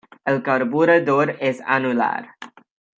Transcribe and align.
El 0.25 0.41
carburador 0.41 1.35
es 1.39 1.61
anular. 1.63 2.35